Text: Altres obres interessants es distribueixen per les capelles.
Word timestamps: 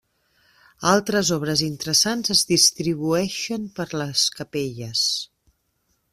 Altres 0.91 1.29
obres 1.35 1.63
interessants 1.65 2.33
es 2.37 2.41
distribueixen 2.53 3.69
per 3.77 3.87
les 4.03 4.27
capelles. 4.41 5.07